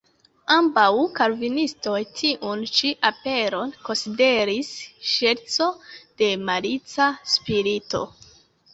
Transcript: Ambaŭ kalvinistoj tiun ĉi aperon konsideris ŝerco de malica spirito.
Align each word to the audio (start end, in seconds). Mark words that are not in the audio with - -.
Ambaŭ 0.53 0.85
kalvinistoj 1.19 1.99
tiun 2.21 2.65
ĉi 2.79 2.91
aperon 3.11 3.75
konsideris 3.91 4.73
ŝerco 5.13 5.71
de 6.23 6.35
malica 6.51 7.13
spirito. 7.39 8.07